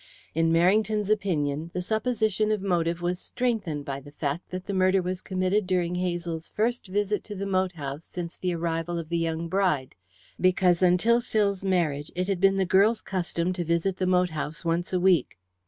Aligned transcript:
In 0.33 0.51
Merrington's 0.51 1.11
opinion, 1.11 1.69
the 1.75 1.81
supposition 1.83 2.51
of 2.51 2.59
motive 2.63 3.03
was 3.03 3.19
strengthened 3.19 3.85
by 3.85 3.99
the 3.99 4.11
fact 4.13 4.49
that 4.49 4.65
the 4.65 4.73
murder 4.73 4.99
was 4.99 5.21
committed 5.21 5.67
during 5.67 5.93
Hazel's 5.93 6.49
first 6.49 6.87
visit 6.87 7.23
to 7.25 7.35
the 7.35 7.45
moat 7.45 7.73
house 7.73 8.03
since 8.05 8.35
the 8.35 8.55
arrival 8.55 8.97
of 8.97 9.09
the 9.09 9.17
young 9.19 9.47
bride, 9.47 9.93
because 10.39 10.81
until 10.81 11.21
Phil's 11.21 11.63
marriage 11.63 12.11
it 12.15 12.27
had 12.27 12.41
been 12.41 12.57
the 12.57 12.65
girl's 12.65 13.01
custom 13.03 13.53
to 13.53 13.63
visit 13.63 13.97
the 13.97 14.07
moat 14.07 14.31
house 14.31 14.65
once 14.65 14.91
a 14.91 14.99
week. 14.99 15.37